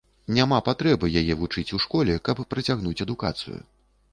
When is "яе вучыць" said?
1.21-1.65